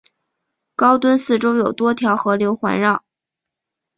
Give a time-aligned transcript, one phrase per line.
[0.75, 3.05] 高墩四周有多条河流环绕。